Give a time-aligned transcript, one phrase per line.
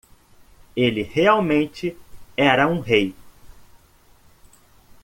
[0.75, 1.95] Ele realmente
[2.35, 3.13] era um rei!